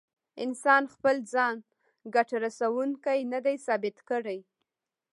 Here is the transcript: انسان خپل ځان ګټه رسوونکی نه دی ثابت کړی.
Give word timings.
انسان 0.45 0.83
خپل 0.93 1.15
ځان 1.33 1.55
ګټه 2.15 2.35
رسوونکی 2.45 3.19
نه 3.33 3.39
دی 3.45 3.55
ثابت 3.65 3.97
کړی. 4.09 4.39